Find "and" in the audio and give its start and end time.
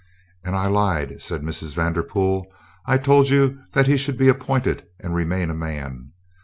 0.43-0.55, 4.99-5.13